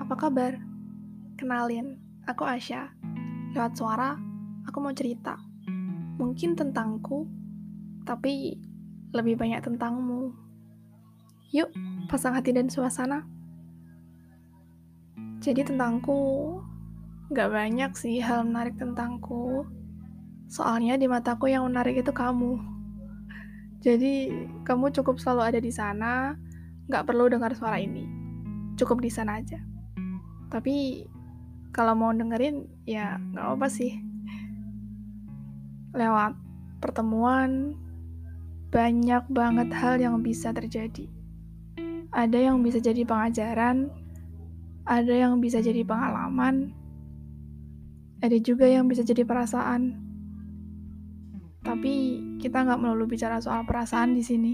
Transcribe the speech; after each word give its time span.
apa 0.00 0.16
kabar? 0.16 0.56
Kenalin, 1.36 2.00
aku 2.24 2.48
Asya. 2.48 2.96
Lewat 3.52 3.76
suara, 3.76 4.16
aku 4.64 4.80
mau 4.80 4.96
cerita. 4.96 5.36
Mungkin 6.16 6.56
tentangku, 6.56 7.28
tapi 8.08 8.56
lebih 9.12 9.36
banyak 9.36 9.60
tentangmu. 9.60 10.32
Yuk, 11.52 11.68
pasang 12.08 12.40
hati 12.40 12.56
dan 12.56 12.72
suasana. 12.72 13.28
Jadi 15.44 15.68
tentangku, 15.68 16.56
gak 17.36 17.52
banyak 17.52 17.92
sih 18.00 18.24
hal 18.24 18.48
menarik 18.48 18.80
tentangku. 18.80 19.68
Soalnya 20.48 20.96
di 20.96 21.04
mataku 21.04 21.52
yang 21.52 21.68
menarik 21.68 22.00
itu 22.00 22.16
kamu. 22.16 22.64
Jadi, 23.84 24.32
kamu 24.64 24.88
cukup 24.88 25.20
selalu 25.20 25.42
ada 25.52 25.60
di 25.60 25.68
sana, 25.68 26.32
gak 26.88 27.04
perlu 27.04 27.28
dengar 27.28 27.52
suara 27.52 27.76
ini. 27.76 28.15
Cukup 28.76 29.00
di 29.00 29.10
sana 29.10 29.40
aja. 29.40 29.58
Tapi 30.52 31.04
kalau 31.74 31.92
mau 31.92 32.12
dengerin 32.12 32.64
ya 32.88 33.20
nggak 33.20 33.46
apa 33.56 33.66
sih. 33.68 33.92
Lewat 35.96 36.36
pertemuan 36.80 37.76
banyak 38.72 39.24
banget 39.32 39.68
hal 39.72 39.96
yang 40.00 40.20
bisa 40.20 40.52
terjadi. 40.52 41.08
Ada 42.12 42.52
yang 42.52 42.60
bisa 42.64 42.80
jadi 42.80 43.04
pengajaran, 43.04 43.92
ada 44.84 45.12
yang 45.12 45.40
bisa 45.40 45.60
jadi 45.60 45.84
pengalaman, 45.84 46.72
ada 48.24 48.36
juga 48.40 48.64
yang 48.64 48.88
bisa 48.88 49.04
jadi 49.04 49.26
perasaan. 49.26 50.00
Tapi 51.60 51.94
kita 52.38 52.62
nggak 52.62 52.80
melulu 52.80 53.10
bicara 53.10 53.42
soal 53.42 53.66
perasaan 53.66 54.14
di 54.14 54.22
sini. 54.22 54.52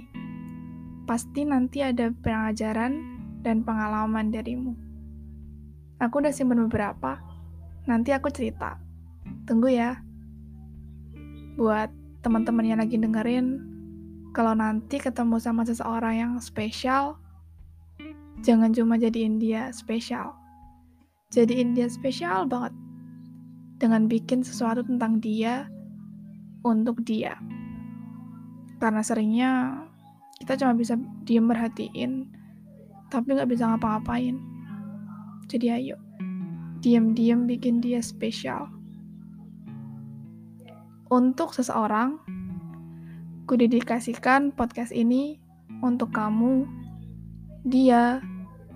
Pasti 1.04 1.44
nanti 1.44 1.84
ada 1.84 2.08
pengajaran 2.08 3.21
dan 3.42 3.66
pengalaman 3.66 4.30
darimu. 4.30 4.78
Aku 6.02 6.18
udah 6.18 6.34
simpen 6.34 6.66
beberapa. 6.66 7.18
Nanti 7.86 8.10
aku 8.10 8.30
cerita. 8.30 8.78
Tunggu 9.46 9.70
ya. 9.70 10.02
Buat 11.58 11.90
teman-teman 12.22 12.66
yang 12.66 12.80
lagi 12.82 12.98
dengerin, 12.98 13.62
kalau 14.34 14.56
nanti 14.56 14.96
ketemu 14.98 15.36
sama 15.38 15.62
seseorang 15.62 16.14
yang 16.16 16.32
spesial, 16.42 17.20
jangan 18.42 18.74
cuma 18.74 18.98
jadiin 18.98 19.38
dia 19.38 19.70
spesial. 19.70 20.34
Jadiin 21.30 21.74
dia 21.74 21.86
spesial 21.86 22.50
banget. 22.50 22.74
Dengan 23.78 24.06
bikin 24.06 24.46
sesuatu 24.46 24.86
tentang 24.86 25.18
dia 25.18 25.66
untuk 26.62 27.02
dia. 27.02 27.38
Karena 28.78 29.02
seringnya 29.02 29.50
kita 30.42 30.58
cuma 30.58 30.74
bisa 30.74 30.98
diem 31.22 31.46
merhatiin, 31.46 32.41
tapi 33.12 33.36
nggak 33.36 33.52
bisa 33.52 33.68
ngapa-ngapain. 33.68 34.40
Jadi 35.52 35.68
ayo, 35.68 36.00
diam-diam 36.80 37.44
bikin 37.44 37.84
dia 37.84 38.00
spesial. 38.00 38.72
Untuk 41.12 41.52
seseorang, 41.52 42.16
ku 43.44 43.52
dedikasikan 43.60 44.48
podcast 44.56 44.96
ini 44.96 45.36
untuk 45.84 46.08
kamu, 46.16 46.64
dia, 47.68 48.24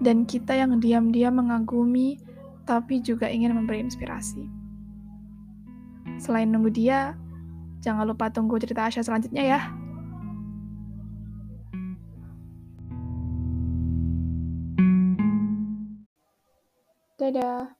dan 0.04 0.28
kita 0.28 0.52
yang 0.52 0.76
diam-diam 0.76 1.40
mengagumi 1.40 2.20
tapi 2.68 3.00
juga 3.00 3.30
ingin 3.30 3.56
memberi 3.56 3.80
inspirasi. 3.80 4.44
Selain 6.20 6.50
nunggu 6.50 6.68
dia, 6.74 7.16
jangan 7.80 8.04
lupa 8.04 8.28
tunggu 8.28 8.60
cerita 8.60 8.84
Asya 8.84 9.06
selanjutnya 9.06 9.56
ya. 9.56 9.60
Dadah. 17.18 17.76